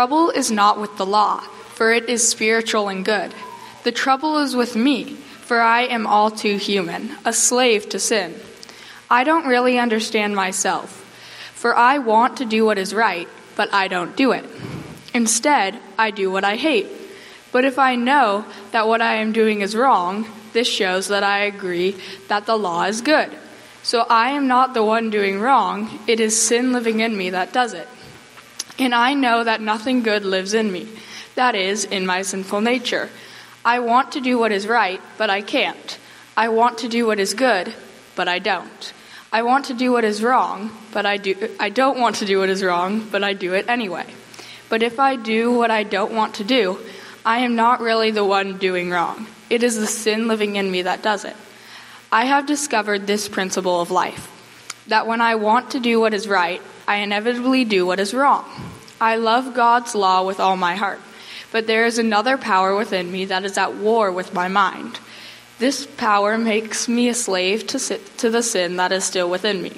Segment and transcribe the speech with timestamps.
[0.00, 1.40] Trouble is not with the law,
[1.74, 3.34] for it is spiritual and good.
[3.84, 8.34] The trouble is with me, for I am all too human, a slave to sin.
[9.10, 11.04] I don't really understand myself,
[11.52, 14.46] for I want to do what is right, but I don't do it.
[15.12, 16.86] Instead, I do what I hate.
[17.52, 20.24] But if I know that what I am doing is wrong,
[20.54, 21.94] this shows that I agree
[22.28, 23.30] that the law is good.
[23.82, 27.52] So I am not the one doing wrong, it is sin living in me that
[27.52, 27.86] does it.
[28.80, 30.88] And I know that nothing good lives in me,
[31.34, 33.10] that is, in my sinful nature.
[33.62, 35.98] I want to do what is right, but I can't.
[36.34, 37.74] I want to do what is good,
[38.16, 38.92] but I don't.
[39.30, 42.38] I want to do what is wrong, but I do I don't want to do
[42.38, 44.06] what is wrong, but I do it anyway.
[44.70, 46.78] But if I do what I don't want to do,
[47.22, 49.26] I am not really the one doing wrong.
[49.50, 51.36] It is the sin living in me that does it.
[52.10, 54.30] I have discovered this principle of life
[54.86, 58.44] that when I want to do what is right, I inevitably do what is wrong.
[59.00, 61.00] I love God's law with all my heart,
[61.52, 65.00] but there is another power within me that is at war with my mind.
[65.58, 69.72] This power makes me a slave to, to the sin that is still within me.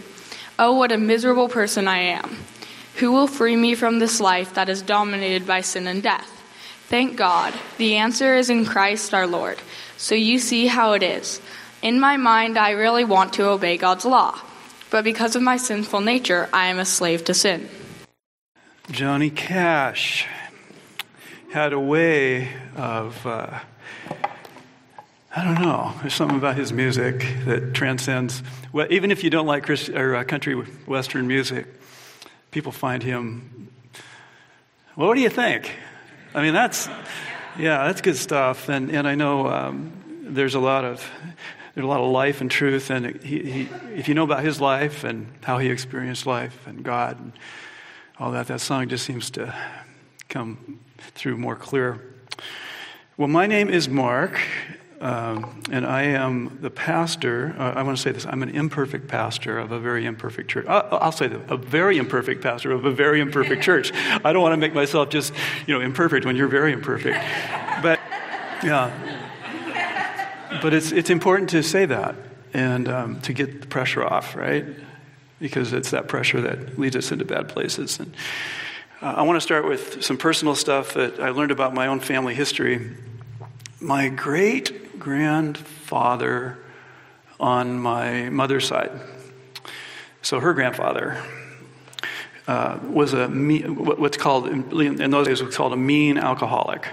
[0.59, 2.39] Oh, what a miserable person I am.
[2.97, 6.28] Who will free me from this life that is dominated by sin and death?
[6.89, 7.55] Thank God.
[7.78, 9.59] The answer is in Christ our Lord.
[9.97, 11.41] So you see how it is.
[11.81, 14.39] In my mind, I really want to obey God's law,
[14.91, 17.69] but because of my sinful nature, I am a slave to sin.
[18.91, 20.27] Johnny Cash
[21.52, 23.61] had a way of, uh,
[25.34, 29.47] I don't know, there's something about his music that transcends, well, even if you don't
[29.47, 31.66] like Christ, or, uh, country western music,
[32.50, 33.69] people find him,
[34.97, 35.70] well, what do you think?
[36.34, 36.88] I mean, that's,
[37.56, 38.69] yeah, that's good stuff.
[38.69, 39.92] And, and I know um,
[40.25, 41.08] there's a lot of
[41.75, 42.91] there's a lot of life and truth.
[42.91, 46.83] And he, he, if you know about his life and how he experienced life and
[46.83, 47.33] God and
[48.23, 49.53] all that, that song just seems to
[50.28, 52.01] come through more clear.
[53.17, 54.41] Well, my name is Mark,
[55.01, 57.53] um, and I am the pastor.
[57.59, 60.66] Uh, I want to say this I'm an imperfect pastor of a very imperfect church.
[60.69, 63.93] Uh, I'll say that a very imperfect pastor of a very imperfect church.
[63.93, 65.33] I don't want to make myself just,
[65.66, 67.19] you know, imperfect when you're very imperfect.
[67.83, 67.99] But,
[68.62, 69.19] yeah
[70.60, 72.15] but it's, it's important to say that
[72.54, 74.65] and um, to get the pressure off, right?
[75.42, 77.98] Because it's that pressure that leads us into bad places.
[77.98, 78.14] And
[79.03, 81.98] uh, I want to start with some personal stuff that I learned about my own
[81.98, 82.97] family history.
[83.80, 86.58] My great grandfather
[87.41, 88.92] on my mother's side,
[90.22, 91.20] so her grandfather,
[92.47, 96.88] uh, was a what's called in those days was called a mean alcoholic,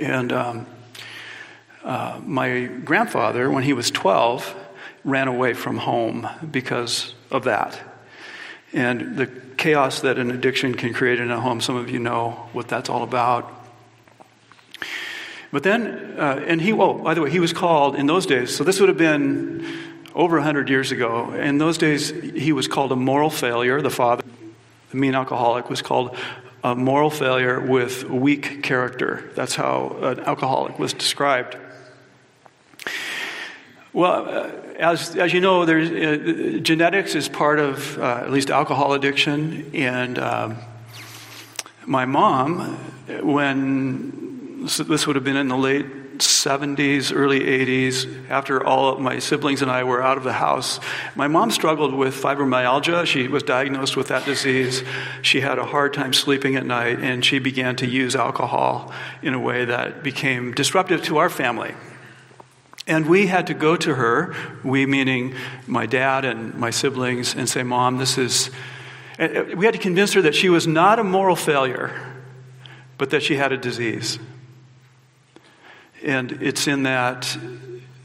[0.00, 0.66] and um,
[1.84, 4.65] uh, my grandfather, when he was 12,
[5.06, 7.80] ran away from home because of that.
[8.72, 12.48] And the chaos that an addiction can create in a home, some of you know
[12.52, 13.50] what that's all about.
[15.52, 18.54] But then, uh, and he, oh, by the way, he was called in those days,
[18.54, 19.64] so this would have been
[20.12, 21.32] over 100 years ago.
[21.32, 23.80] In those days, he was called a moral failure.
[23.80, 24.24] The father,
[24.90, 26.16] the mean alcoholic, was called
[26.64, 29.30] a moral failure with weak character.
[29.36, 31.56] That's how an alcoholic was described.
[33.92, 38.50] Well, uh, as, as you know, there's, uh, genetics is part of uh, at least
[38.50, 39.70] alcohol addiction.
[39.74, 40.58] And um,
[41.86, 42.76] my mom,
[43.22, 45.86] when so this would have been in the late
[46.18, 50.80] 70s, early 80s, after all of my siblings and I were out of the house,
[51.14, 53.06] my mom struggled with fibromyalgia.
[53.06, 54.82] She was diagnosed with that disease.
[55.22, 58.92] She had a hard time sleeping at night, and she began to use alcohol
[59.22, 61.74] in a way that became disruptive to our family.
[62.86, 65.34] And we had to go to her, we meaning
[65.66, 68.50] my dad and my siblings, and say, Mom, this is.
[69.18, 71.98] We had to convince her that she was not a moral failure,
[72.98, 74.18] but that she had a disease.
[76.04, 77.36] And it's in that,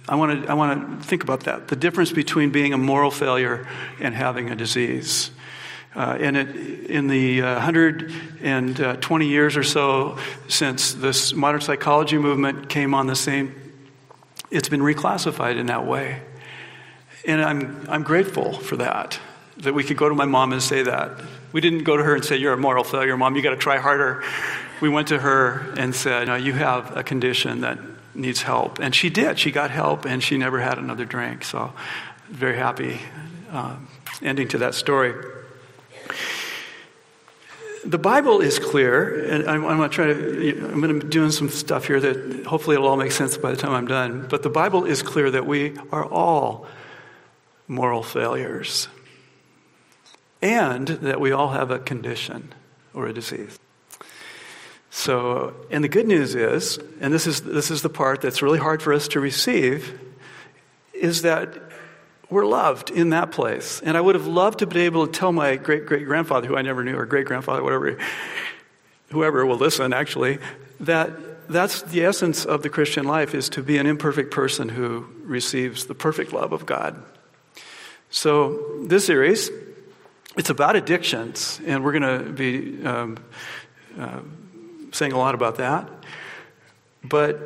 [0.08, 3.12] I want to, I want to think about that the difference between being a moral
[3.12, 3.68] failure
[4.00, 5.32] and having a disease.
[5.94, 6.56] Uh, and it,
[6.90, 10.18] in the uh, 120 years or so
[10.48, 13.54] since this modern psychology movement came on the scene,
[14.52, 16.22] it's been reclassified in that way.
[17.26, 19.20] And I'm, I'm grateful for that,
[19.58, 21.20] that we could go to my mom and say that.
[21.54, 23.58] We didn't go to her and say, You're a moral failure, mom, you got to
[23.58, 24.24] try harder.
[24.82, 27.80] We went to her and said, no, You have a condition that
[28.14, 28.80] needs help.
[28.80, 29.40] And she did.
[29.40, 31.44] She got help and she never had another drink.
[31.44, 31.74] So,
[32.30, 33.00] very happy
[33.52, 33.76] uh,
[34.22, 35.14] ending to that story
[37.86, 41.10] the Bible is clear, and I'm, I'm going to try to, I'm going to be
[41.10, 44.28] doing some stuff here that hopefully it'll all make sense by the time I'm done.
[44.30, 46.68] But the Bible is clear that we are all
[47.68, 48.88] moral failures,
[50.42, 52.54] and that we all have a condition
[52.94, 53.58] or a disease.
[54.90, 58.60] So, and the good news is, and this is, this is the part that's really
[58.60, 60.00] hard for us to receive,
[60.94, 61.71] is that
[62.32, 63.82] we're loved in that place.
[63.82, 66.58] And I would have loved to be able to tell my great great grandfather, who
[66.58, 67.98] I never knew, or great grandfather, whatever,
[69.10, 70.40] whoever will listen actually,
[70.80, 71.12] that
[71.52, 75.86] that's the essence of the Christian life is to be an imperfect person who receives
[75.86, 77.04] the perfect love of God.
[78.10, 79.50] So, this series,
[80.38, 83.18] it's about addictions, and we're going to be um,
[84.00, 84.20] uh,
[84.92, 85.90] saying a lot about that.
[87.04, 87.40] But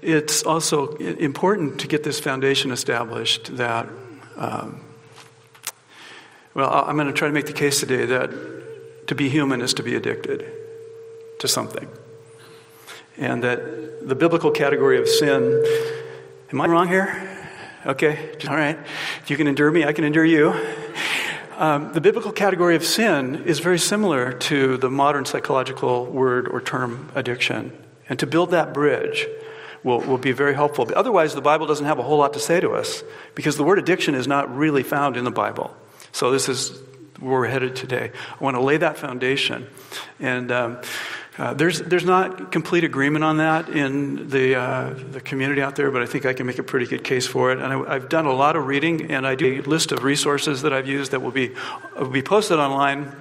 [0.00, 3.88] it's also important to get this foundation established that,
[4.36, 4.84] um,
[6.54, 9.74] well, I'm going to try to make the case today that to be human is
[9.74, 10.44] to be addicted
[11.38, 11.88] to something.
[13.16, 15.64] And that the biblical category of sin,
[16.50, 17.28] am I wrong here?
[17.84, 18.78] Okay, all right.
[19.22, 20.54] If you can endure me, I can endure you.
[21.56, 26.60] Um, the biblical category of sin is very similar to the modern psychological word or
[26.60, 27.76] term addiction.
[28.08, 29.26] And to build that bridge
[29.84, 30.84] will, will be very helpful.
[30.84, 33.02] But otherwise, the Bible doesn't have a whole lot to say to us
[33.34, 35.74] because the word addiction is not really found in the Bible.
[36.12, 36.78] So, this is
[37.18, 38.10] where we're headed today.
[38.40, 39.68] I want to lay that foundation.
[40.18, 40.78] And um,
[41.38, 45.90] uh, there's, there's not complete agreement on that in the, uh, the community out there,
[45.90, 47.58] but I think I can make a pretty good case for it.
[47.58, 50.62] And I, have done a lot of reading, and I do a list of resources
[50.62, 51.52] that I've used that will be,
[51.96, 53.16] will be posted online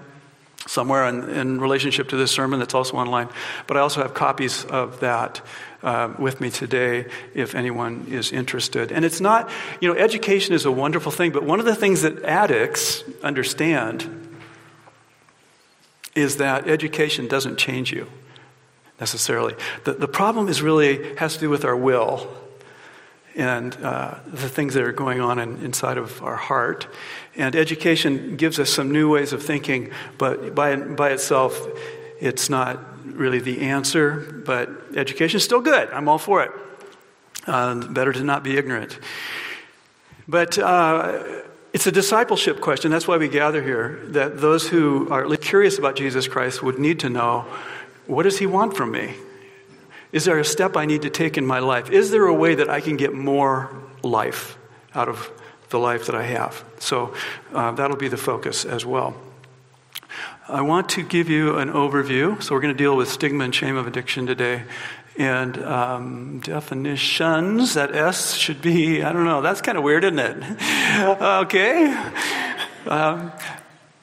[0.67, 3.29] somewhere in, in relationship to this sermon that's also online.
[3.67, 5.41] But I also have copies of that
[5.83, 8.91] uh, with me today if anyone is interested.
[8.91, 9.49] And it's not,
[9.79, 14.29] you know, education is a wonderful thing, but one of the things that addicts understand
[16.15, 18.07] is that education doesn't change you
[18.99, 19.55] necessarily.
[19.83, 22.29] The, the problem is really has to do with our will
[23.35, 26.87] and uh, the things that are going on in, inside of our heart.
[27.35, 31.65] And education gives us some new ways of thinking, but by, by itself,
[32.19, 34.41] it's not really the answer.
[34.45, 35.89] But education is still good.
[35.91, 36.51] I'm all for it.
[37.47, 38.99] Uh, better to not be ignorant.
[40.27, 41.23] But uh,
[41.73, 42.91] it's a discipleship question.
[42.91, 43.99] That's why we gather here.
[44.09, 47.45] That those who are curious about Jesus Christ would need to know
[48.07, 49.15] what does he want from me?
[50.11, 51.89] Is there a step I need to take in my life?
[51.89, 53.73] Is there a way that I can get more
[54.03, 54.57] life
[54.93, 55.31] out of
[55.69, 56.63] the life that I have?
[56.79, 57.13] So
[57.53, 59.15] uh, that'll be the focus as well.
[60.47, 62.41] I want to give you an overview.
[62.41, 64.63] So we're going to deal with stigma and shame of addiction today
[65.17, 67.75] and um, definitions.
[67.75, 70.37] That S should be, I don't know, that's kind of weird, isn't it?
[71.21, 71.93] okay.
[72.87, 73.31] Um,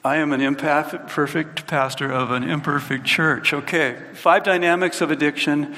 [0.03, 3.53] I am an imperfect pastor of an imperfect church.
[3.53, 5.75] Okay, five dynamics of addiction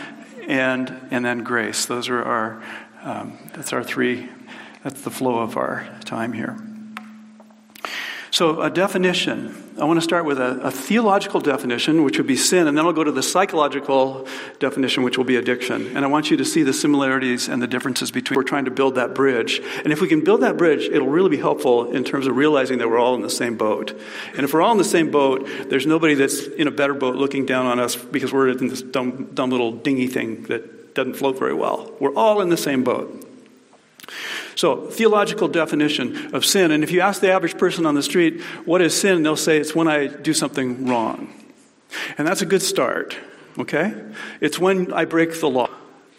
[0.47, 1.87] and, and then grace.
[1.87, 2.63] Those are our,
[3.01, 4.29] um, that's our three,
[4.83, 6.55] that's the flow of our time here.
[8.31, 9.73] So, a definition.
[9.77, 12.85] I want to start with a, a, theological definition, which would be sin, and then
[12.85, 14.25] I'll go to the psychological
[14.57, 15.97] definition, which will be addiction.
[15.97, 18.37] And I want you to see the similarities and the differences between.
[18.37, 19.59] We're trying to build that bridge.
[19.83, 22.77] And if we can build that bridge, it'll really be helpful in terms of realizing
[22.77, 23.99] that we're all in the same boat.
[24.33, 27.17] And if we're all in the same boat, there's nobody that's in a better boat
[27.17, 31.15] looking down on us because we're in this dumb, dumb little dinghy thing that doesn't
[31.15, 31.91] float very well.
[31.99, 33.27] We're all in the same boat.
[34.56, 36.71] So, theological definition of sin.
[36.71, 39.24] And if you ask the average person on the street, what is sin?
[39.24, 41.33] They'll say it's when I do something wrong.
[42.18, 43.18] And that's a good start,
[43.57, 43.94] okay?
[44.39, 45.70] It's when I break the law.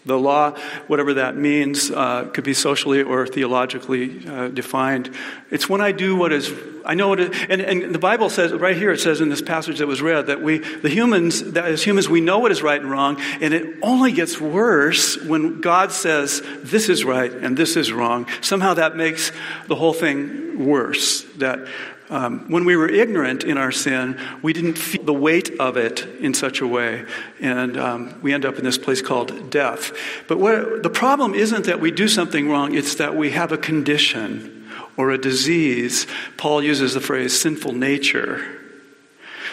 [0.04, 5.14] The law, whatever that means, uh, could be socially or theologically uh, defined.
[5.50, 6.52] It's when I do what is,
[6.84, 9.42] I know what it, and, and the Bible says, right here, it says in this
[9.42, 12.62] passage that was read, that we, the humans, that as humans, we know what is
[12.62, 17.56] right and wrong, and it only gets worse when God says, this is right and
[17.56, 18.26] this is wrong.
[18.40, 19.30] Somehow that makes
[19.68, 21.22] the whole thing worse.
[21.36, 21.68] That
[22.12, 26.06] um, when we were ignorant in our sin, we didn't feel the weight of it
[26.20, 27.06] in such a way,
[27.40, 29.92] and um, we end up in this place called death.
[30.28, 33.58] But what, the problem isn't that we do something wrong, it's that we have a
[33.58, 36.06] condition or a disease.
[36.36, 38.61] Paul uses the phrase sinful nature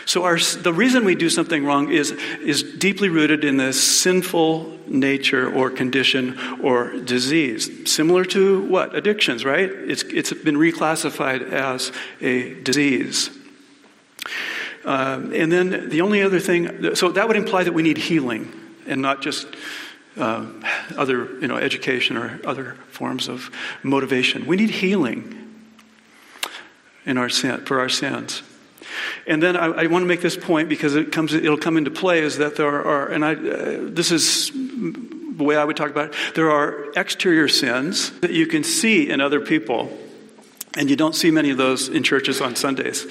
[0.10, 4.76] so, our, the reason we do something wrong is, is deeply rooted in this sinful
[4.88, 7.88] nature or condition or disease.
[7.88, 8.96] Similar to what?
[8.96, 9.70] Addictions, right?
[9.70, 13.30] It's, it's been reclassified as a disease.
[14.84, 18.52] Uh, and then the only other thing, so that would imply that we need healing
[18.88, 19.46] and not just
[20.18, 20.48] uh,
[20.98, 23.52] other, you know, education or other forms of
[23.84, 24.48] motivation.
[24.48, 25.36] We need healing
[27.06, 28.42] in our sin, for our sins.
[29.28, 31.92] And then I, I, want to make this point because it comes, it'll come into
[31.92, 35.90] play is that there are, and I, uh, this is the way I would talk
[35.90, 39.96] about it, there are exterior sins that you can see in other people,
[40.78, 43.06] and you don't see many of those in churches on Sundays.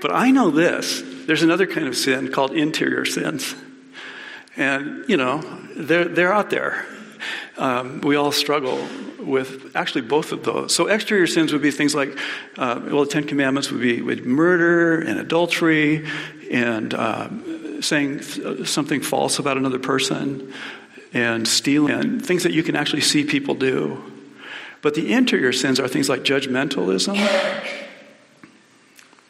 [0.00, 3.54] But I know this there's another kind of sin called interior sins.
[4.56, 5.40] And, you know,
[5.74, 6.86] they're, they're out there.
[7.56, 8.86] Um, we all struggle
[9.18, 10.74] with actually both of those.
[10.74, 12.18] So exterior sins would be things like,
[12.58, 16.06] uh, well, the Ten Commandments would be would murder and adultery
[16.50, 17.28] and uh,
[17.80, 18.22] saying
[18.64, 20.52] something false about another person
[21.12, 24.02] and stealing, and things that you can actually see people do.
[24.82, 27.16] But the interior sins are things like judgmentalism.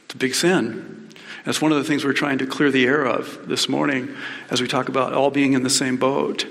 [0.04, 1.10] It's a big sin.
[1.44, 4.16] That's one of the things we're trying to clear the air of this morning
[4.50, 6.46] as we talk about all being in the same boat.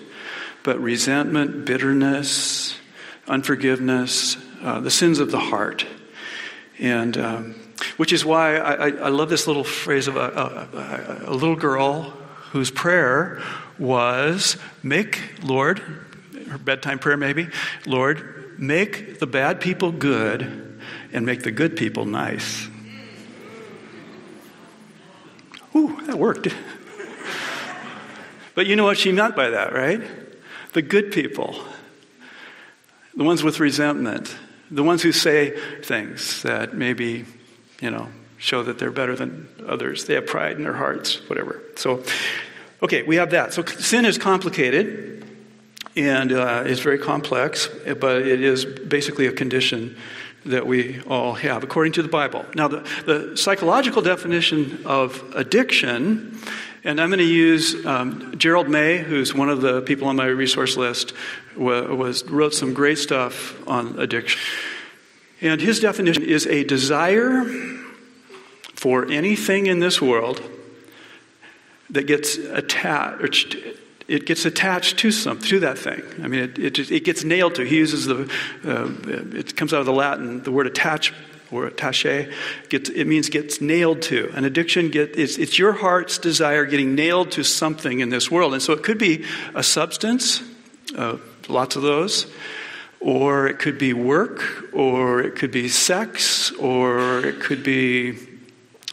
[0.63, 2.77] But resentment, bitterness,
[3.27, 5.86] unforgiveness, uh, the sins of the heart.
[6.79, 7.55] And um,
[7.98, 12.01] which is why I, I, love this little phrase of a, a, a little girl
[12.51, 13.41] whose prayer
[13.77, 15.79] was, Make, Lord,
[16.50, 17.50] her bedtime prayer maybe,
[17.86, 20.79] Lord, make the bad people good
[21.12, 22.67] and make the good people nice.
[25.75, 26.48] Ooh, that worked.
[28.55, 30.01] but you know what she meant by that, right?
[30.74, 31.56] The good people,
[33.15, 34.36] the ones with resentment,
[34.72, 37.25] the ones who say things that maybe,
[37.80, 40.06] you know, show that they're better than others.
[40.06, 41.62] They have pride in their hearts, whatever.
[41.75, 42.03] So,
[42.82, 43.53] okay, we have that.
[43.53, 45.25] So, sin is complicated
[45.96, 49.96] and uh, it's very complex, but it is basically a condition
[50.46, 52.46] that we all have, according to the Bible.
[52.56, 56.38] Now, the, the psychological definition of addiction,
[56.84, 60.25] and I'm going to use um, Gerald May, who's one of the people on my
[60.25, 61.13] resource list,
[61.56, 64.42] was, wrote some great stuff on addiction.
[65.42, 67.44] And his definition is a desire
[68.75, 70.42] for anything in this world
[71.90, 73.56] that gets attached
[74.08, 76.04] it gets attached to something, to that thing.
[76.22, 77.63] I mean, it, it, it gets nailed to.
[77.63, 78.30] He uses the,
[78.66, 78.92] uh,
[79.38, 81.13] it comes out of the Latin, the word attach,
[81.53, 82.31] or attache,
[82.69, 84.31] gets, it means gets nailed to.
[84.33, 88.53] An addiction, get, it's, it's your heart's desire getting nailed to something in this world.
[88.53, 90.41] And so it could be a substance,
[90.98, 91.17] uh,
[91.48, 92.27] lots of those,
[93.00, 98.17] or it could be work, or it could be sex, or it could be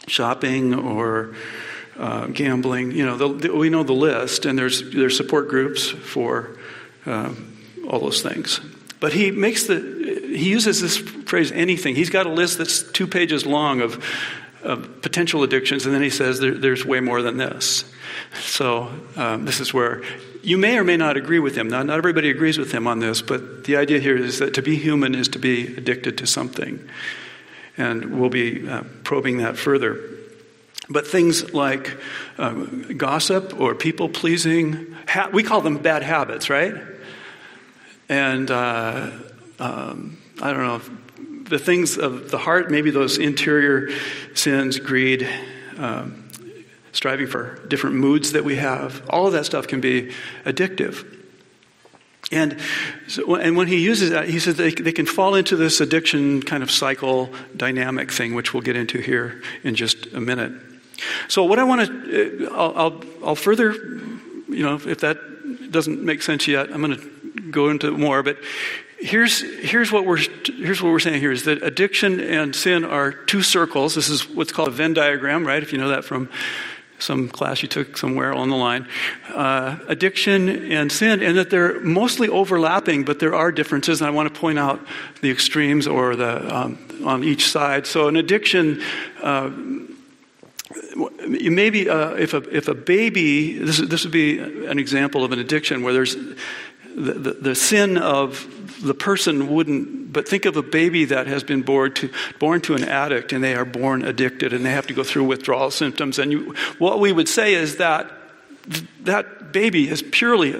[0.07, 1.33] shopping, or
[1.97, 2.91] uh, gambling.
[2.91, 6.57] You know, the, the, we know the list, and there's there's support groups for
[7.05, 7.33] uh,
[7.87, 8.59] all those things.
[8.99, 9.79] But he makes the
[10.35, 10.99] he uses this
[11.31, 11.95] phrase anything.
[11.95, 14.03] He's got a list that's two pages long of,
[14.63, 17.85] of potential addictions, and then he says there, there's way more than this.
[18.41, 20.03] So um, this is where
[20.43, 21.69] you may or may not agree with him.
[21.69, 24.61] Not, not everybody agrees with him on this, but the idea here is that to
[24.61, 26.85] be human is to be addicted to something.
[27.77, 30.01] And we'll be uh, probing that further.
[30.89, 31.97] But things like
[32.37, 36.75] um, gossip or people pleasing, ha- we call them bad habits, right?
[38.09, 39.11] And uh,
[39.59, 40.81] um, I don't know,
[41.51, 43.89] the things of the heart, maybe those interior
[44.33, 45.27] sins, greed,
[45.77, 46.29] um,
[46.93, 50.11] striving for different moods that we have, all of that stuff can be
[50.45, 51.05] addictive.
[52.31, 52.57] And,
[53.09, 56.41] so, and when he uses that, he says they, they can fall into this addiction
[56.41, 60.53] kind of cycle dynamic thing, which we'll get into here in just a minute.
[61.27, 66.01] So, what I want to, uh, I'll, I'll, I'll, further, you know, if that doesn't
[66.01, 68.23] make sense yet, I'm going to go into more.
[68.23, 68.37] But
[69.01, 73.11] here's, here's, what we're, here's what we're saying here is that addiction and sin are
[73.11, 73.95] two circles.
[73.95, 75.61] This is what's called a Venn diagram, right?
[75.61, 76.29] If you know that from
[77.01, 78.87] some class you took somewhere on the line.
[79.29, 84.11] Uh, addiction and sin, and that they're mostly overlapping, but there are differences, and I
[84.11, 84.79] want to point out
[85.21, 87.87] the extremes or the um, on each side.
[87.87, 88.81] So, an addiction.
[89.21, 89.49] Uh,
[91.27, 95.39] maybe uh, if, a, if a baby, this, this would be an example of an
[95.39, 100.63] addiction where there's the, the, the, sin of the person wouldn't, but think of a
[100.63, 102.09] baby that has been born to,
[102.39, 105.25] born to an addict and they are born addicted and they have to go through
[105.25, 106.19] withdrawal symptoms.
[106.19, 108.11] And you, what we would say is that
[109.01, 110.53] that baby is purely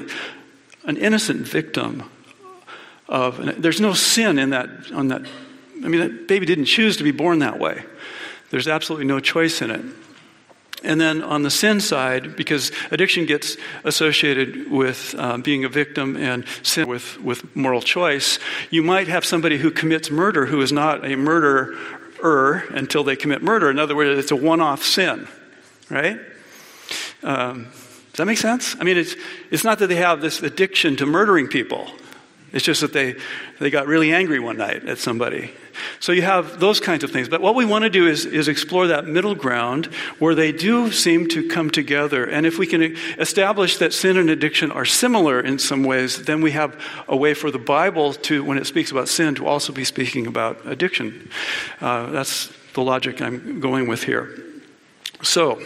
[0.83, 2.09] an innocent victim
[3.07, 5.21] of, there's no sin in that, on that,
[5.83, 7.83] I mean, that baby didn't choose to be born that way.
[8.49, 9.81] There's absolutely no choice in it.
[10.83, 16.17] And then on the sin side, because addiction gets associated with um, being a victim
[16.17, 18.39] and sin with, with moral choice,
[18.71, 23.43] you might have somebody who commits murder who is not a murderer until they commit
[23.43, 23.69] murder.
[23.69, 25.27] In other words, it's a one off sin,
[25.89, 26.19] right?
[27.21, 27.65] Um,
[28.11, 28.75] does that make sense?
[28.79, 29.15] I mean, it's,
[29.51, 31.91] it's not that they have this addiction to murdering people.
[32.53, 33.15] It's just that they,
[33.59, 35.51] they got really angry one night at somebody.
[35.99, 37.29] So you have those kinds of things.
[37.29, 39.85] But what we want to do is, is explore that middle ground
[40.19, 42.25] where they do seem to come together.
[42.25, 46.41] And if we can establish that sin and addiction are similar in some ways, then
[46.41, 46.77] we have
[47.07, 50.27] a way for the Bible to, when it speaks about sin, to also be speaking
[50.27, 51.29] about addiction.
[51.79, 54.43] Uh, that's the logic I'm going with here.
[55.23, 55.61] So,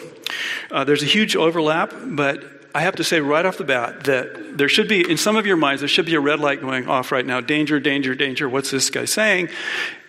[0.69, 2.43] uh, there's a huge overlap, but
[2.75, 5.46] I have to say right off the bat that there should be, in some of
[5.46, 7.39] your minds, there should be a red light going off right now.
[7.39, 8.50] Danger, danger, danger.
[8.50, 9.48] What's this guy saying?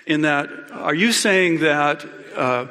[0.05, 2.05] In that, are you saying that
[2.35, 2.67] uh,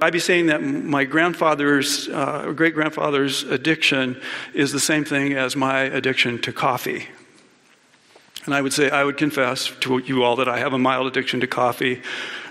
[0.00, 4.20] I'd be saying that my grandfather's, uh, great grandfather's addiction
[4.54, 7.08] is the same thing as my addiction to coffee.
[8.44, 11.08] And I would say, I would confess to you all that I have a mild
[11.08, 12.00] addiction to coffee.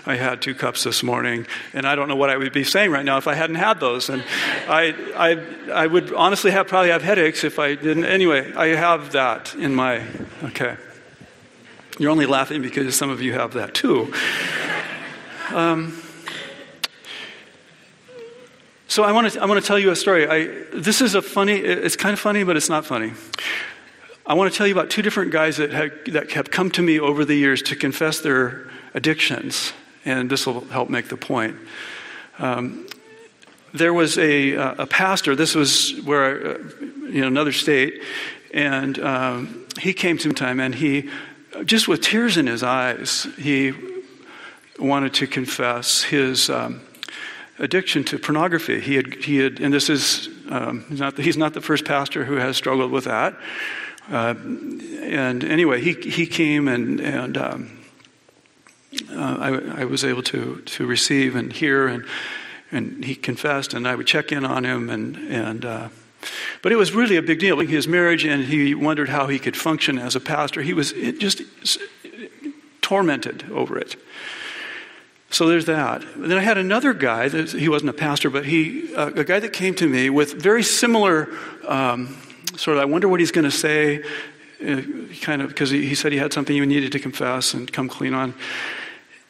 [0.08, 2.90] I had two cups this morning, and I don't know what I would be saying
[2.90, 4.08] right now if I hadn't had those.
[4.08, 4.24] And
[4.66, 8.06] I, I, I would honestly have probably have headaches if I didn't.
[8.06, 10.02] Anyway, I have that in my.
[10.44, 10.78] Okay.
[11.98, 14.10] You're only laughing because some of you have that too.
[15.52, 16.00] Um,
[18.86, 20.26] so I want to I want to tell you a story.
[20.26, 21.56] I, this is a funny.
[21.58, 23.12] It's kind of funny, but it's not funny.
[24.24, 26.82] I want to tell you about two different guys that had, that have come to
[26.82, 29.74] me over the years to confess their addictions,
[30.08, 31.56] and this will help make the point.
[32.38, 32.86] Um,
[33.74, 35.36] there was a, uh, a pastor.
[35.36, 38.02] This was where uh, you know another state,
[38.54, 41.10] and um, he came to me time, and he
[41.64, 43.72] just with tears in his eyes, he
[44.78, 46.50] wanted to confess his.
[46.50, 46.80] Um,
[47.60, 48.80] addiction to pornography.
[48.80, 51.84] He had, he had and this is, um, he's, not the, he's not the first
[51.84, 53.36] pastor who has struggled with that.
[54.10, 54.34] Uh,
[55.02, 57.77] and anyway, he, he came and, and um,
[59.18, 62.04] uh, I, I, was able to, to receive and hear, and,
[62.70, 64.88] and he confessed, and I would check in on him.
[64.90, 65.88] And, and, uh,
[66.62, 67.58] but it was really a big deal.
[67.58, 70.62] His marriage, and he wondered how he could function as a pastor.
[70.62, 71.42] He was just
[72.80, 73.96] tormented over it.
[75.30, 76.02] So there's that.
[76.16, 79.38] Then I had another guy, that, he wasn't a pastor, but he, uh, a guy
[79.38, 81.28] that came to me with very similar
[81.66, 82.16] um,
[82.56, 84.02] sort of, I wonder what he's going to say,
[84.66, 84.82] uh,
[85.20, 87.88] kind of, because he, he, said he had something he needed to confess and come
[87.88, 88.32] clean on.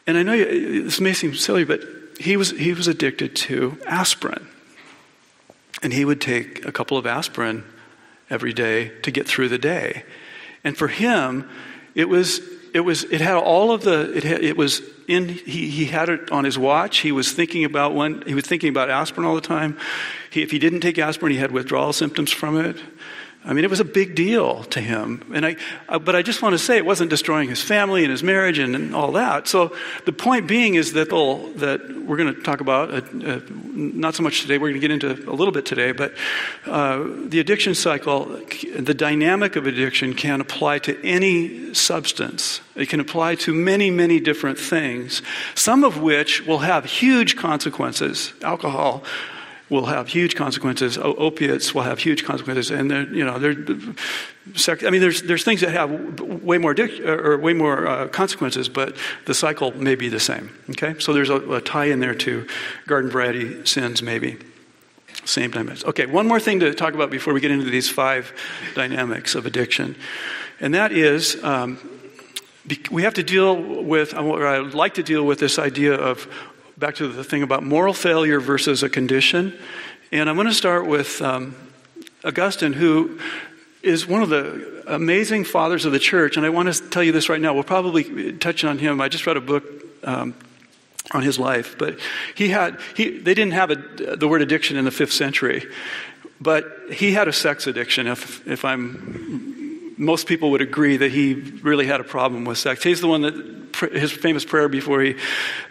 [0.08, 1.82] And I know you, this may seem silly, but
[2.18, 4.48] he was, he was addicted to aspirin.
[5.82, 7.62] And he would take a couple of aspirin
[8.30, 10.04] every day to get through the day.
[10.64, 11.48] And for him,
[11.94, 12.40] it was
[12.74, 16.08] it was it had all of the it, had, it was in he, he had
[16.08, 19.34] it on his watch he was thinking about when he was thinking about aspirin all
[19.34, 19.78] the time
[20.30, 22.76] he, if he didn't take aspirin he had withdrawal symptoms from it
[23.44, 25.24] I mean, it was a big deal to him.
[25.32, 25.56] And I,
[25.98, 28.74] but I just want to say it wasn't destroying his family and his marriage and,
[28.74, 29.46] and all that.
[29.46, 29.74] So
[30.06, 34.22] the point being is that, that we're going to talk about, uh, uh, not so
[34.24, 36.14] much today, we're going to get into a little bit today, but
[36.66, 38.24] uh, the addiction cycle,
[38.76, 42.60] the dynamic of addiction can apply to any substance.
[42.74, 45.22] It can apply to many, many different things,
[45.54, 48.32] some of which will have huge consequences.
[48.42, 49.04] Alcohol
[49.70, 50.96] will have huge consequences.
[50.96, 53.56] O- opiates will have huge consequences, and you know, they're,
[54.54, 58.68] sec- I mean, there's there's things that have way more or way more uh, consequences,
[58.68, 60.50] but the cycle may be the same.
[60.70, 62.46] Okay, so there's a, a tie in there to
[62.86, 64.36] garden variety sins, maybe.
[65.24, 65.84] Same dynamics.
[65.84, 68.32] Okay, one more thing to talk about before we get into these five
[68.74, 69.96] dynamics of addiction,
[70.60, 71.42] and that is.
[71.42, 71.78] Um,
[72.90, 76.28] we have to deal with, I would like to deal with this idea of
[76.78, 79.52] back to the thing about moral failure versus a condition.
[80.12, 81.56] And I'm going to start with um,
[82.24, 83.18] Augustine, who
[83.82, 86.36] is one of the amazing fathers of the church.
[86.36, 87.52] And I want to tell you this right now.
[87.52, 89.00] We'll probably touch on him.
[89.00, 89.64] I just read a book.
[90.04, 90.34] Um,
[91.12, 91.98] on his life, but
[92.34, 93.76] he had he, they didn't have a,
[94.16, 95.64] the word addiction in the fifth century,
[96.38, 98.06] but he had a sex addiction.
[98.06, 102.82] If if I'm most people would agree that he really had a problem with sex.
[102.82, 105.16] He's the one that his famous prayer before he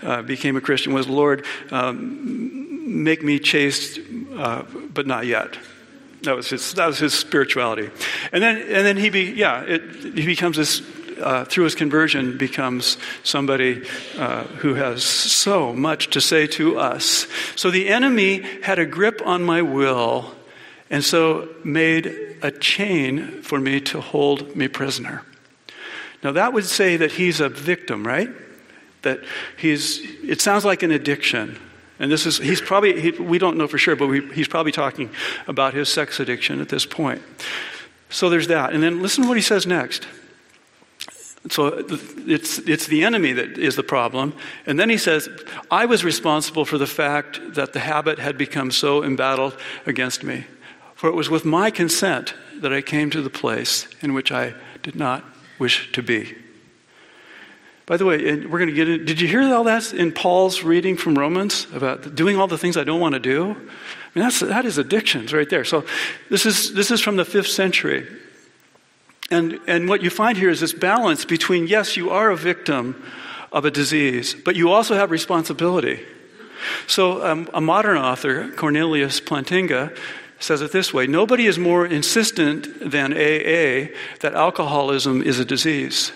[0.02, 4.00] uh, became a Christian was, Lord, um, make me chaste,
[4.36, 5.58] uh, but not yet.
[6.24, 7.90] That was his, that was his spirituality.
[8.32, 9.82] And then, and then he, be, yeah, it,
[10.16, 10.82] he becomes this,
[11.22, 13.84] uh, through his conversion, becomes somebody
[14.18, 17.28] uh, who has so much to say to us.
[17.56, 20.34] So the enemy had a grip on my will
[20.90, 25.24] and so made a chain for me to hold me prisoner.
[26.28, 28.28] Now, that would say that he's a victim, right?
[29.04, 29.22] That
[29.56, 31.58] he's, it sounds like an addiction.
[32.00, 34.74] And this is, he's probably, he, we don't know for sure, but we, he's probably
[34.74, 35.10] talking
[35.48, 37.22] about his sex addiction at this point.
[38.10, 38.74] So there's that.
[38.74, 40.06] And then listen to what he says next.
[41.50, 41.86] So
[42.28, 44.36] it's, it's the enemy that is the problem.
[44.66, 45.30] And then he says,
[45.72, 50.44] I was responsible for the fact that the habit had become so embattled against me.
[50.94, 54.56] For it was with my consent that I came to the place in which I
[54.84, 55.24] did not
[55.60, 56.36] wish to be.
[57.86, 59.06] By the way, we're going to get in.
[59.06, 62.76] Did you hear all that in Paul's reading from Romans about doing all the things
[62.76, 63.52] I don't want to do?
[63.52, 65.64] I mean, that's, that is addictions right there.
[65.64, 65.86] So
[66.30, 68.06] this is, this is from the fifth century.
[69.32, 73.02] And, and what you find here is this balance between, yes, you are a victim
[73.52, 76.02] of a disease, but you also have responsibility.
[76.88, 79.98] So um, a modern author, Cornelius Plantinga,
[80.40, 86.12] says it this way Nobody is more insistent than AA that alcoholism is a disease.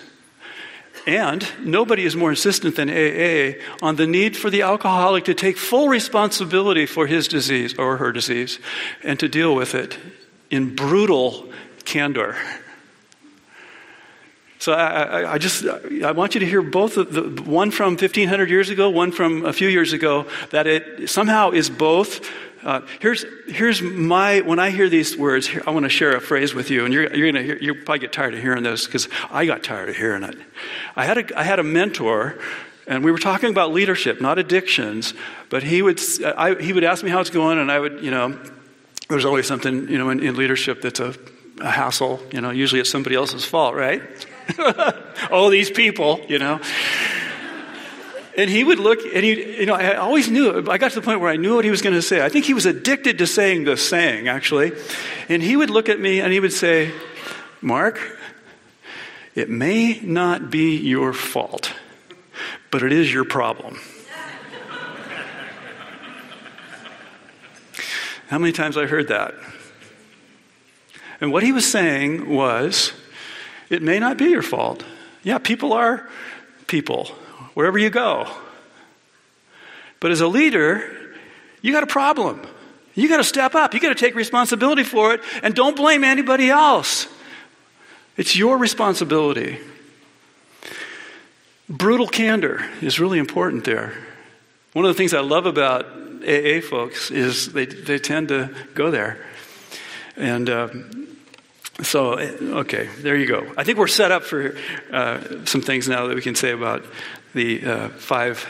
[1.04, 5.56] And nobody is more insistent than AA on the need for the alcoholic to take
[5.56, 8.60] full responsibility for his disease or her disease
[9.02, 9.98] and to deal with it
[10.50, 11.50] in brutal
[11.84, 12.36] candor.
[14.62, 18.48] So I, I, I, just I want you to hear both the one from 1500
[18.48, 22.30] years ago, one from a few years ago, that it somehow is both.
[22.62, 26.20] Uh, here's here's my when I hear these words, here, I want to share a
[26.20, 29.08] phrase with you, and you're you're gonna you'll probably get tired of hearing this because
[29.30, 30.36] I got tired of hearing it.
[30.94, 32.38] I had a I had a mentor.
[32.84, 35.14] And we were talking about leadership, not addictions.
[35.50, 38.10] But he would, I, he would ask me how it's going, and I would, you
[38.10, 38.36] know,
[39.08, 41.14] there's always something, you know, in, in leadership that's a,
[41.60, 42.20] a hassle.
[42.32, 44.02] You know, usually it's somebody else's fault, right?
[45.30, 46.60] oh, these people, you know.
[48.36, 51.04] And he would look, and he, you know, I always knew, I got to the
[51.04, 52.24] point where I knew what he was going to say.
[52.24, 54.72] I think he was addicted to saying this saying, actually.
[55.28, 56.92] And he would look at me and he would say,
[57.60, 58.00] Mark,
[59.34, 61.72] it may not be your fault,
[62.70, 63.78] but it is your problem.
[68.28, 69.34] How many times I heard that?
[71.20, 72.92] And what he was saying was,
[73.68, 74.84] it may not be your fault.
[75.22, 76.08] Yeah, people are
[76.66, 77.10] people
[77.54, 78.28] wherever you go.
[80.00, 80.82] But as a leader,
[81.60, 82.46] you got a problem.
[82.94, 83.72] You got to step up.
[83.72, 87.06] You got to take responsibility for it and don't blame anybody else.
[88.16, 89.58] It's your responsibility.
[91.68, 93.94] Brutal candor is really important there.
[94.74, 95.86] One of the things I love about
[96.22, 99.24] AA folks is they, they tend to go there.
[100.16, 101.16] And um,
[101.82, 103.50] so, okay, there you go.
[103.56, 104.56] I think we're set up for
[104.92, 106.84] uh, some things now that we can say about
[107.34, 108.46] the uh, five.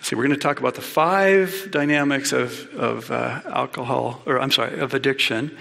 [0.00, 4.50] See, we're going to talk about the five dynamics of, of uh, alcohol, or I'm
[4.50, 5.56] sorry, of addiction,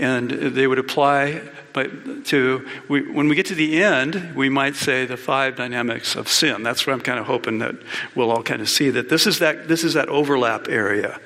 [0.00, 1.42] and they would apply
[1.74, 6.14] but to, we, when we get to the end, we might say the five dynamics
[6.14, 6.62] of sin.
[6.62, 7.74] That's what I'm kind of hoping that
[8.14, 11.20] we'll all kind of see that this is that, this is that overlap area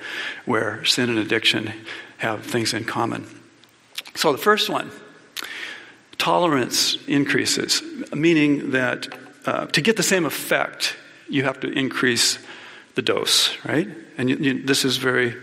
[0.46, 1.72] where sin and addiction
[2.16, 3.26] have things in common.
[4.14, 4.90] So the first one
[6.16, 9.06] tolerance increases, meaning that
[9.48, 10.94] uh, to get the same effect,
[11.30, 12.38] you have to increase
[12.96, 13.88] the dose, right?
[14.18, 15.34] And you, you, this is very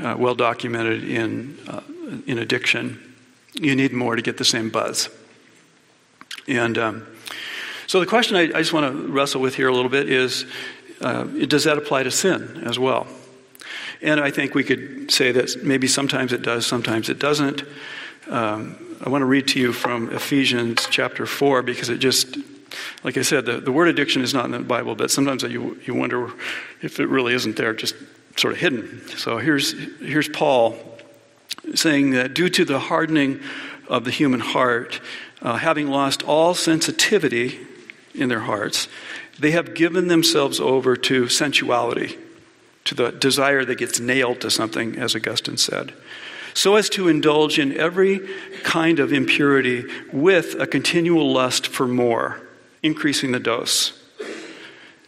[0.00, 1.80] uh, well documented in, uh,
[2.26, 3.14] in addiction.
[3.54, 5.08] You need more to get the same buzz.
[6.48, 7.06] And um,
[7.86, 10.44] so the question I, I, just want to wrestle with here a little bit is
[11.00, 13.06] uh, does that apply to sin as well?
[14.02, 17.62] And I think we could say that maybe sometimes it does, sometimes it doesn't.
[18.28, 22.36] Um, I want to read to you from Ephesians chapter 4 because it just,
[23.04, 25.80] like I said, the, the word addiction is not in the Bible, but sometimes you,
[25.84, 26.32] you wonder
[26.82, 27.94] if it really isn't there, just
[28.36, 29.02] sort of hidden.
[29.16, 30.76] So here's, here's Paul
[31.74, 33.40] saying that due to the hardening
[33.88, 35.00] of the human heart,
[35.42, 37.58] uh, having lost all sensitivity
[38.14, 38.88] in their hearts,
[39.38, 42.16] they have given themselves over to sensuality,
[42.84, 45.92] to the desire that gets nailed to something, as Augustine said
[46.56, 48.18] so as to indulge in every
[48.62, 52.40] kind of impurity with a continual lust for more,
[52.86, 53.92] increasing the dose.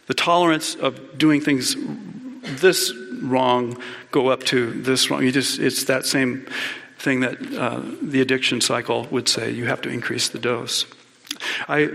[0.07, 1.75] The tolerance of doing things
[2.61, 5.23] this wrong go up to this wrong.
[5.23, 6.47] You just, it's that same
[6.97, 9.51] thing that uh, the addiction cycle would say.
[9.51, 10.85] You have to increase the dose.
[11.67, 11.87] I,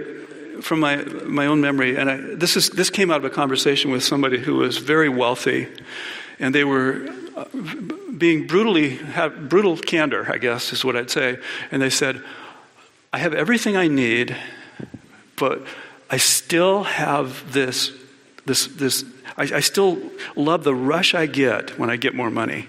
[0.62, 3.90] from my, my own memory, and I, this, is, this came out of a conversation
[3.90, 5.68] with somebody who was very wealthy,
[6.38, 7.44] and they were uh,
[8.16, 11.38] being brutally, have brutal candor, I guess is what I'd say.
[11.70, 12.22] And they said,
[13.12, 14.36] I have everything I need,
[15.36, 15.66] but
[16.10, 17.92] I still have this,
[18.46, 19.04] this, this
[19.36, 19.98] I, I still
[20.36, 22.68] love the rush I get when I get more money.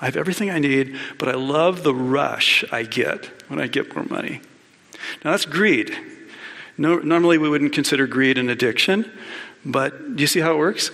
[0.00, 3.94] I have everything I need, but I love the rush I get when I get
[3.94, 4.40] more money.
[5.24, 5.96] Now that's greed.
[6.78, 9.10] No, normally we wouldn't consider greed an addiction,
[9.64, 10.90] but do you see how it works?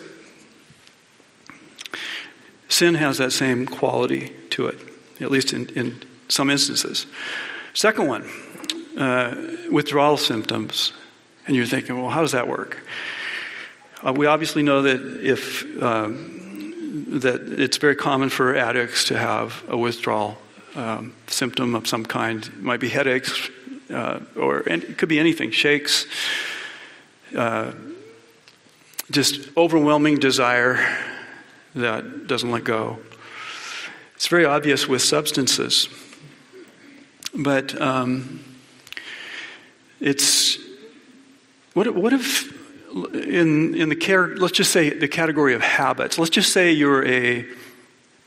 [2.69, 4.79] Sin has that same quality to it,
[5.21, 7.07] at least in, in some instances.
[7.75, 8.29] Second one,
[8.97, 9.35] uh,
[9.71, 10.93] withdrawal symptoms.
[11.47, 12.79] And you're thinking, well, how does that work?
[14.05, 16.41] Uh, we obviously know that if um,
[17.21, 20.37] that it's very common for addicts to have a withdrawal
[20.75, 22.45] um, symptom of some kind.
[22.45, 23.51] It might be headaches,
[23.91, 26.07] uh, or it could be anything, shakes,
[27.37, 27.73] uh,
[29.11, 30.99] just overwhelming desire
[31.75, 32.99] that doesn't let go.
[34.17, 35.89] It's very obvious with substances,
[37.35, 38.45] but um,
[40.03, 40.59] it's
[41.75, 42.53] what, what if
[43.15, 47.07] in in the care let's just say the category of habits let's just say you're
[47.07, 47.47] a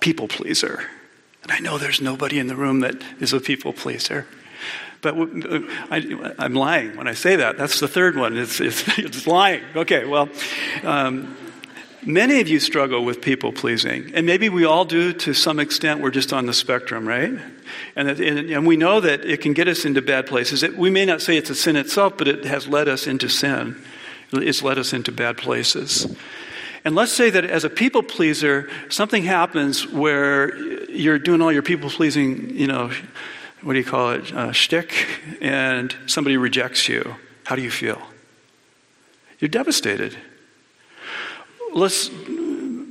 [0.05, 0.83] people pleaser.
[1.41, 4.27] And I know there's nobody in the room that is a people pleaser.
[5.01, 5.15] But
[5.89, 5.97] I,
[6.37, 7.57] am lying when I say that.
[7.57, 8.37] That's the third one.
[8.37, 9.63] It's, it's, it's lying.
[9.75, 10.29] Okay, well,
[10.83, 11.35] um,
[12.05, 14.11] many of you struggle with people pleasing.
[14.13, 16.01] And maybe we all do to some extent.
[16.01, 17.33] We're just on the spectrum, right?
[17.95, 20.63] And, and, and we know that it can get us into bad places.
[20.63, 23.29] It, we may not say it's a sin itself, but it has led us into
[23.29, 23.81] sin.
[24.33, 26.13] It's led us into bad places.
[26.83, 30.55] And let's say that as a people pleaser, something happens where
[30.91, 32.91] you're doing all your people pleasing, you know,
[33.61, 34.93] what do you call it, uh, shtick,
[35.41, 37.15] and somebody rejects you.
[37.45, 38.01] How do you feel?
[39.39, 40.15] You're devastated.
[41.73, 42.09] Let's,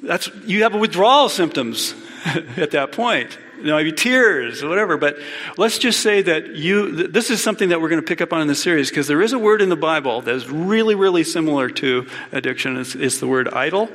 [0.03, 1.95] that's, you have withdrawal symptoms
[2.57, 4.99] at that point you know, maybe tears or whatever.
[4.99, 5.17] But
[5.57, 8.43] let's just say that you, this is something that we're going to pick up on
[8.43, 11.25] in the series because there is a word in the Bible that is really, really
[11.25, 12.77] similar to addiction.
[12.77, 13.89] It's, it's the word idol.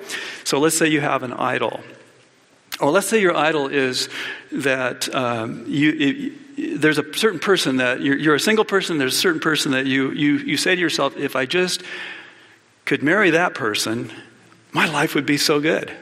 [0.43, 1.81] So let's say you have an idol.
[2.79, 4.09] Or let's say your idol is
[4.51, 9.15] that um, you, it, there's a certain person that you're, you're, a single person, there's
[9.15, 11.83] a certain person that you, you, you say to yourself, if I just
[12.85, 14.11] could marry that person,
[14.71, 15.95] my life would be so good.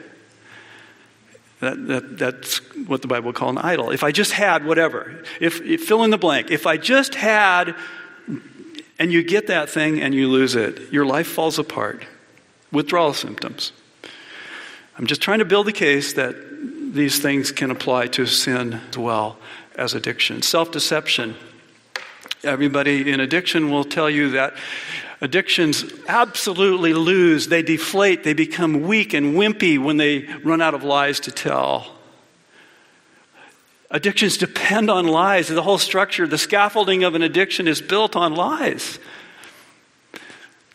[1.60, 3.90] That, that, that's what the Bible would call an idol.
[3.90, 7.74] If I just had whatever, if, if fill in the blank, if I just had,
[8.98, 12.04] and you get that thing and you lose it, your life falls apart.
[12.70, 13.72] Withdrawal symptoms.
[14.96, 16.36] I'm just trying to build a case that
[16.92, 19.38] these things can apply to sin as well
[19.74, 20.42] as addiction.
[20.42, 21.36] Self deception.
[22.44, 24.54] Everybody in addiction will tell you that
[25.20, 30.84] Addictions absolutely lose, they deflate, they become weak and wimpy when they run out of
[30.84, 31.98] lies to tell.
[33.90, 35.48] Addictions depend on lies.
[35.48, 38.98] The whole structure, the scaffolding of an addiction is built on lies.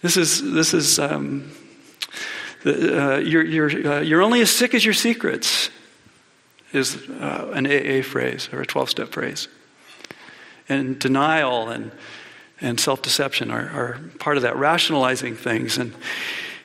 [0.01, 1.51] This is, this is um,
[2.65, 5.69] uh, you're, you're, uh, you're only as sick as your secrets,
[6.73, 9.47] is uh, an AA phrase or a 12 step phrase.
[10.67, 11.91] And denial and
[12.63, 15.77] and self deception are, are part of that, rationalizing things.
[15.77, 15.93] And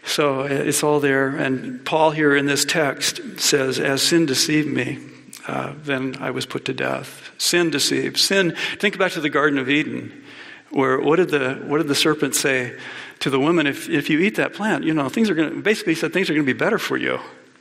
[0.06, 1.28] so it's all there.
[1.28, 4.98] And Paul here in this text says, As sin deceived me,
[5.46, 7.30] uh, then I was put to death.
[7.36, 8.16] Sin deceived.
[8.16, 10.24] Sin, think back to the Garden of Eden,
[10.70, 12.78] where what did the, what did the serpent say
[13.20, 13.66] to the woman?
[13.66, 16.12] If, if you eat that plant, you know, things are going to, basically, he said
[16.12, 17.18] things are going to be better for you.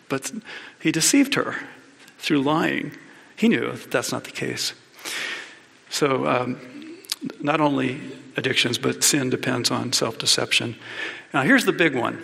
[0.09, 0.31] But
[0.79, 1.55] he deceived her
[2.17, 2.91] through lying.
[3.35, 4.73] He knew that that's not the case.
[5.89, 6.59] So, um,
[7.41, 7.99] not only
[8.37, 10.75] addictions, but sin depends on self deception.
[11.33, 12.21] Now, here's the big one.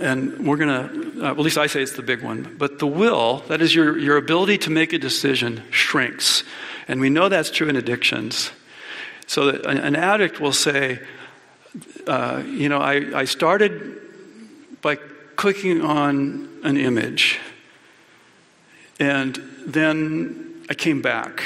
[0.00, 2.56] And we're going to, uh, at least I say it's the big one.
[2.58, 6.42] But the will, that is your, your ability to make a decision, shrinks.
[6.88, 8.50] And we know that's true in addictions.
[9.26, 11.00] So an, an addict will say,
[12.06, 14.00] uh, you know, I, I started
[14.82, 14.96] by
[15.36, 17.38] clicking on an image.
[18.98, 21.42] And then I came back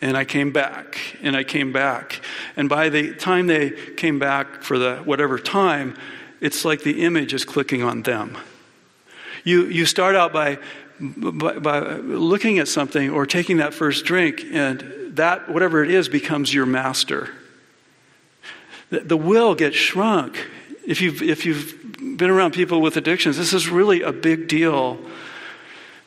[0.00, 2.20] and I came back, and I came back.
[2.56, 5.96] And by the time they came back for the whatever time,
[6.40, 8.38] it's like the image is clicking on them.
[9.44, 10.58] You, you start out by,
[11.00, 16.08] by, by looking at something or taking that first drink, and that, whatever it is,
[16.08, 17.30] becomes your master.
[18.90, 20.46] The, the will gets shrunk.
[20.86, 24.98] If you've, if you've been around people with addictions, this is really a big deal.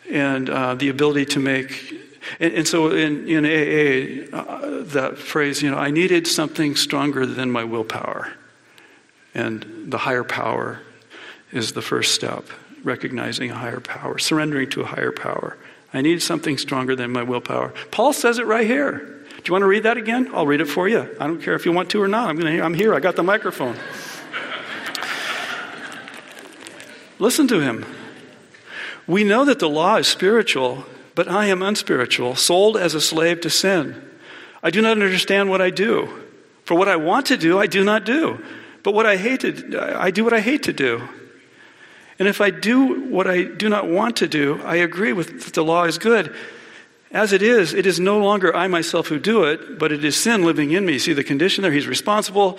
[0.10, 2.01] And uh, the ability to make
[2.40, 7.26] and, and so in, in AA, uh, that phrase, you know, I needed something stronger
[7.26, 8.34] than my willpower.
[9.34, 10.82] And the higher power
[11.52, 12.46] is the first step,
[12.84, 15.58] recognizing a higher power, surrendering to a higher power.
[15.94, 17.74] I need something stronger than my willpower.
[17.92, 18.98] Paul says it right here.
[18.98, 20.30] Do you want to read that again?
[20.34, 21.00] I'll read it for you.
[21.20, 22.30] I don't care if you want to or not.
[22.30, 22.94] I'm, gonna, I'm here.
[22.94, 23.76] I got the microphone.
[27.20, 27.86] Listen to him.
[29.08, 33.42] We know that the law is spiritual, but I am unspiritual, sold as a slave
[33.42, 34.02] to sin.
[34.64, 36.10] I do not understand what I do.
[36.66, 38.44] For what I want to do, I do not do.
[38.84, 41.08] But what I hate to, I do what I hate to do.
[42.20, 45.54] And if I do what I do not want to do, I agree with that
[45.54, 46.36] the law is good.
[47.12, 50.16] As it is, it is no longer I myself who do it, but it is
[50.16, 50.98] sin living in me.
[50.98, 51.72] See the condition there?
[51.72, 52.58] He's responsible.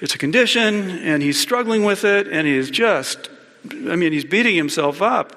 [0.00, 3.28] It's a condition, and he's struggling with it, and he's just,
[3.70, 5.36] I mean, he's beating himself up,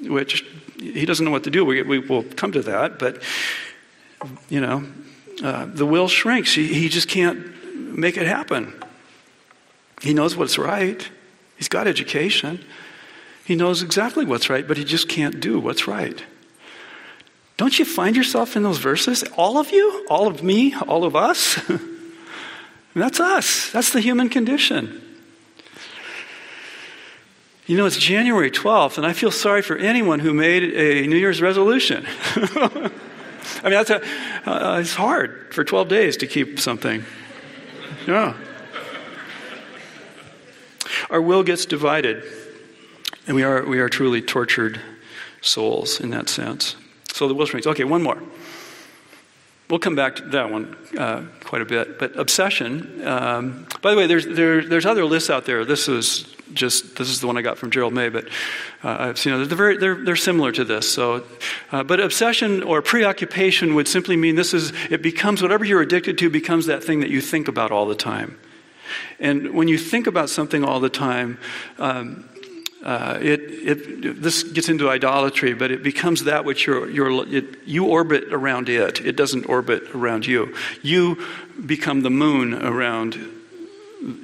[0.00, 0.44] which
[0.78, 1.64] he doesn't know what to do.
[1.64, 3.22] We, we will come to that, but
[4.48, 4.84] you know,
[5.42, 6.54] uh, the will shrinks.
[6.54, 8.72] He, he just can't make it happen.
[10.02, 11.08] He knows what's right.
[11.56, 12.64] He's got education.
[13.44, 16.22] He knows exactly what's right, but he just can't do what's right.
[17.56, 19.22] Don't you find yourself in those verses?
[19.36, 20.06] All of you?
[20.10, 20.74] All of me?
[20.74, 21.58] All of us?
[22.94, 23.70] that's us.
[23.70, 25.02] That's the human condition.
[27.66, 31.16] You know, it's January 12th, and I feel sorry for anyone who made a New
[31.16, 32.06] Year's resolution.
[32.36, 32.90] I
[33.64, 34.00] mean, that's a,
[34.48, 37.04] uh, it's hard for 12 days to keep something.
[38.06, 38.36] Yeah.
[41.10, 42.22] Our will gets divided,
[43.26, 44.80] and we are, we are truly tortured
[45.40, 46.76] souls in that sense.
[47.12, 47.66] So the will strings.
[47.66, 48.22] Okay, one more.
[49.68, 51.98] We'll come back to that one uh, quite a bit.
[51.98, 55.64] But obsession, um, by the way, there's, there, there's other lists out there.
[55.64, 58.26] This is just, this is the one I got from Gerald May, but
[58.84, 59.48] uh, I've seen others.
[59.48, 60.92] They're, very, they're, they're similar to this.
[60.92, 61.24] So,
[61.72, 66.18] uh, but obsession or preoccupation would simply mean this is, it becomes, whatever you're addicted
[66.18, 68.38] to becomes that thing that you think about all the time.
[69.18, 71.38] And when you think about something all the time,
[71.78, 72.28] um,
[72.84, 77.66] uh, it, it, this gets into idolatry, but it becomes that which you're, you're it,
[77.66, 79.00] you orbit around it.
[79.00, 80.54] It doesn't orbit around you.
[80.82, 81.20] You
[81.64, 83.18] become the moon around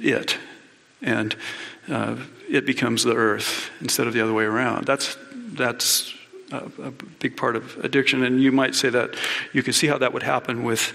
[0.01, 0.37] it,
[1.01, 1.35] and
[1.89, 2.15] uh,
[2.49, 4.85] it becomes the earth instead of the other way around.
[4.85, 6.13] That's, that's
[6.51, 9.15] a, a big part of addiction, and you might say that
[9.53, 10.93] you can see how that would happen with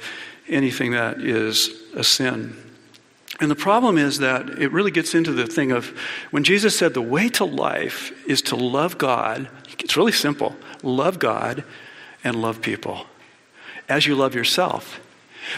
[0.48, 2.56] anything that is a sin.
[3.40, 5.96] And the problem is that it really gets into the thing of
[6.30, 9.48] when Jesus said the way to life is to love God,
[9.78, 11.64] it's really simple love God
[12.24, 13.06] and love people
[13.88, 15.00] as you love yourself.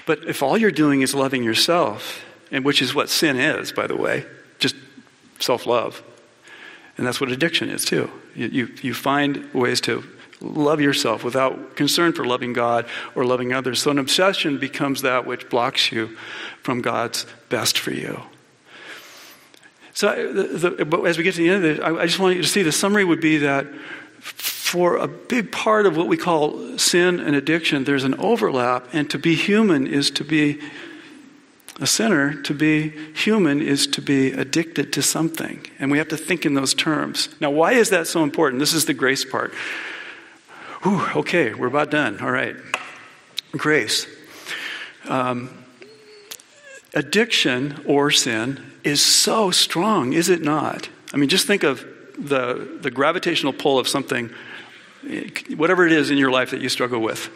[0.07, 3.87] But if all you're doing is loving yourself, and which is what sin is, by
[3.87, 4.25] the way,
[5.41, 6.03] self love,
[6.97, 8.11] and that's what addiction is too.
[8.35, 10.05] You, you, you find ways to
[10.41, 13.83] love yourself without concern for loving God or loving others.
[13.83, 16.17] So an obsession becomes that which blocks you
[16.63, 18.23] from God's best for you.
[19.93, 22.19] So, the, the, but as we get to the end of it, I, I just
[22.19, 23.67] want you to see the summary would be that
[24.21, 29.11] for a big part of what we call sin and addiction, there's an overlap, and
[29.11, 30.61] to be human is to be
[31.81, 32.41] a sinner.
[32.43, 35.67] To be human is to be addicted to something.
[35.79, 37.29] And we have to think in those terms.
[37.41, 38.61] Now, why is that so important?
[38.61, 39.53] This is the grace part.
[40.83, 42.21] Whew, okay, we're about done.
[42.21, 42.57] All right.
[43.53, 44.07] Grace.
[45.09, 45.65] Um,
[46.95, 50.89] addiction or sin is so strong, is it not?
[51.13, 51.85] I mean, just think of
[52.19, 54.31] the, the gravitational pull of something,
[55.57, 57.31] whatever it is in your life that you struggle with.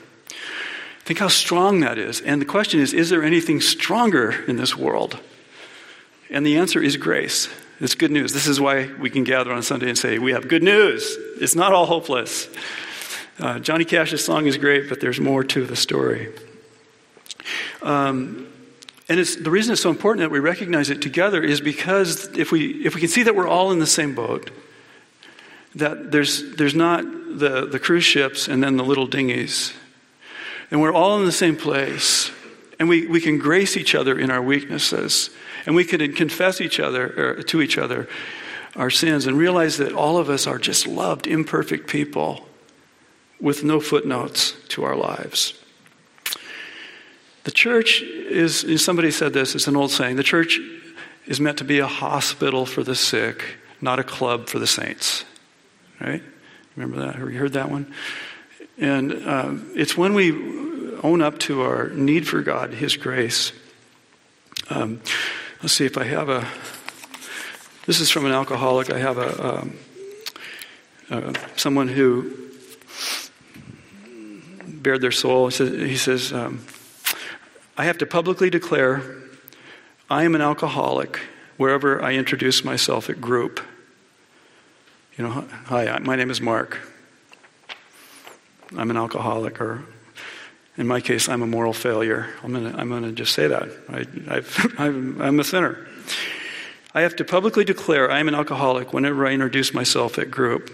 [1.04, 2.20] Think how strong that is.
[2.20, 5.18] And the question is is there anything stronger in this world?
[6.30, 7.48] And the answer is grace.
[7.80, 8.32] It's good news.
[8.32, 11.16] This is why we can gather on Sunday and say, We have good news.
[11.40, 12.48] It's not all hopeless.
[13.38, 16.32] Uh, Johnny Cash's song is great, but there's more to the story.
[17.82, 18.46] Um,
[19.08, 22.86] and the reason it's so important that we recognize it together is because if we,
[22.86, 24.50] if we can see that we're all in the same boat,
[25.74, 29.74] that there's, there's not the, the cruise ships and then the little dinghies,
[30.74, 32.32] and we're all in the same place,
[32.80, 35.30] and we, we can grace each other in our weaknesses,
[35.66, 38.08] and we can confess each other to each other
[38.74, 42.48] our sins and realize that all of us are just loved, imperfect people
[43.40, 45.54] with no footnotes to our lives.
[47.44, 50.58] The church is, somebody said this, it's an old saying, the church
[51.26, 53.44] is meant to be a hospital for the sick,
[53.80, 55.24] not a club for the saints.
[56.00, 56.24] Right?
[56.74, 57.14] Remember that?
[57.14, 57.94] Have you heard that one?
[58.76, 60.63] And uh, it's when we
[61.04, 63.52] own up to our need for God, His grace.
[64.70, 65.00] Um,
[65.62, 66.48] let's see if I have a.
[67.86, 68.90] This is from an alcoholic.
[68.90, 69.76] I have a um,
[71.10, 72.34] uh, someone who
[74.66, 75.48] bared their soul.
[75.48, 76.64] He says, um,
[77.76, 79.02] I have to publicly declare
[80.08, 81.20] I am an alcoholic
[81.58, 83.60] wherever I introduce myself at group.
[85.18, 86.78] You know, hi, my name is Mark.
[88.76, 89.84] I'm an alcoholic, or
[90.76, 92.28] in my case, I'm a moral failure.
[92.42, 93.68] I'm going to I'm gonna just say that.
[94.78, 95.86] I, am a sinner.
[96.94, 100.72] I have to publicly declare I am an alcoholic whenever I introduce myself at group.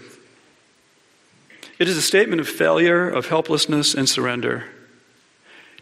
[1.79, 4.65] It is a statement of failure, of helplessness, and surrender.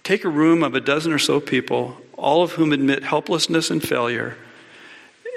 [0.03, 3.83] Take a room of a dozen or so people, all of whom admit helplessness and
[3.83, 4.37] failure,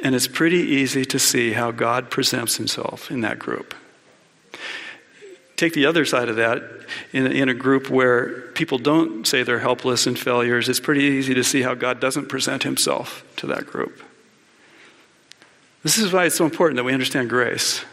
[0.05, 3.75] and it's pretty easy to see how God presents himself in that group.
[5.63, 6.61] Take the other side of that,
[7.13, 11.05] in a, in a group where people don't say they're helpless and failures, it's pretty
[11.05, 14.03] easy to see how God doesn't present himself to that group.
[15.85, 17.85] This is why it's so important that we understand grace,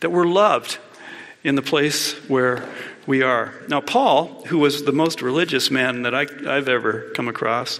[0.00, 0.78] that we're loved
[1.44, 2.66] in the place where
[3.06, 3.52] we are.
[3.68, 7.78] Now, Paul, who was the most religious man that I, have ever come across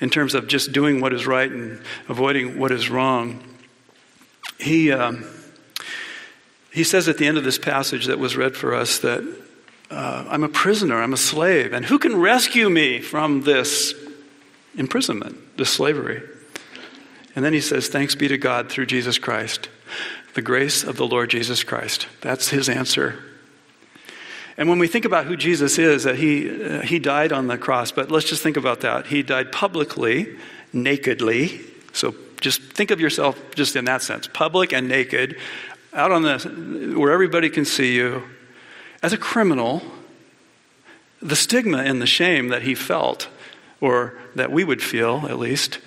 [0.00, 3.40] in terms of just doing what is right and avoiding what is wrong,
[4.58, 5.24] he, um,
[6.74, 9.22] he says at the end of this passage that was read for us that
[9.90, 13.94] uh, I'm a prisoner, I'm a slave, and who can rescue me from this
[14.76, 16.20] imprisonment, this slavery?
[17.36, 19.68] And then he says, Thanks be to God through Jesus Christ.
[20.34, 22.08] The grace of the Lord Jesus Christ.
[22.22, 23.22] That's his answer.
[24.56, 27.58] And when we think about who Jesus is, that he, uh, he died on the
[27.58, 29.06] cross, but let's just think about that.
[29.06, 30.36] He died publicly,
[30.72, 31.60] nakedly.
[31.92, 35.38] So just think of yourself just in that sense public and naked,
[35.94, 38.22] out on the, where everybody can see you.
[39.02, 39.82] As a criminal,
[41.22, 43.28] the stigma and the shame that he felt,
[43.80, 45.78] or that we would feel at least,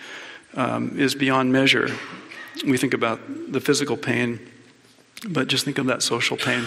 [0.56, 1.90] um, is beyond measure.
[2.66, 3.20] We think about
[3.52, 4.40] the physical pain,
[5.28, 6.66] but just think of that social pain.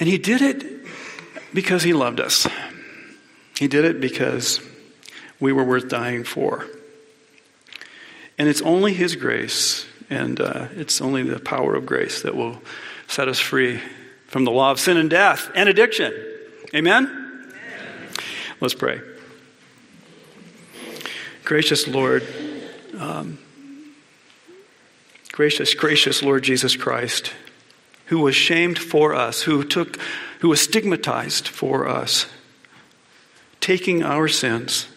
[0.00, 0.86] And he did it
[1.52, 2.48] because he loved us.
[3.58, 4.60] He did it because
[5.38, 6.66] we were worth dying for.
[8.38, 12.60] And it's only his grace and uh, it's only the power of grace that will
[13.06, 13.80] set us free
[14.26, 16.12] from the law of sin and death and addiction.
[16.74, 17.06] Amen?
[17.06, 17.52] Amen.
[18.60, 19.00] Let's pray.
[21.44, 22.26] Gracious Lord,
[22.98, 23.38] um,
[25.32, 27.32] gracious, gracious Lord Jesus Christ
[28.10, 29.96] who was shamed for us, who took
[30.40, 32.26] who was stigmatized for us,
[33.60, 34.88] taking our sins,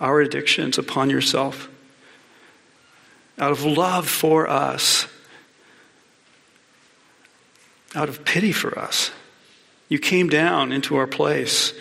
[0.00, 1.68] our addictions upon yourself
[3.42, 5.08] out of love for us,
[7.92, 9.10] out of pity for us.
[9.88, 11.72] You came down into our place.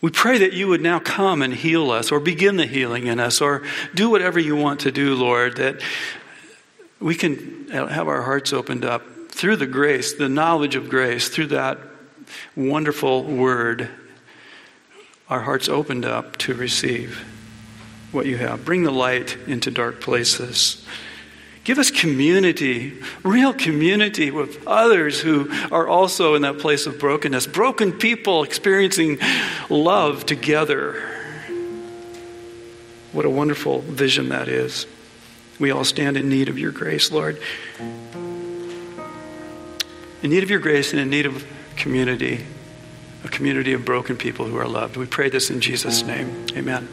[0.00, 3.20] We pray that you would now come and heal us or begin the healing in
[3.20, 3.62] us or
[3.94, 5.80] do whatever you want to do, Lord, that
[6.98, 11.46] we can have our hearts opened up through the grace, the knowledge of grace, through
[11.46, 11.78] that
[12.56, 13.88] wonderful word,
[15.28, 17.35] our hearts opened up to receive
[18.12, 18.64] what you have.
[18.64, 20.84] Bring the light into dark places.
[21.64, 27.46] Give us community, real community with others who are also in that place of brokenness.
[27.46, 29.18] Broken people experiencing
[29.68, 30.94] love together.
[33.12, 34.86] What a wonderful vision that is.
[35.58, 37.40] We all stand in need of your grace, Lord
[40.26, 41.46] in need of your grace and in need of
[41.76, 42.44] community,
[43.24, 44.96] a community of broken people who are loved.
[44.96, 46.46] We pray this in Jesus' name.
[46.56, 46.88] Amen.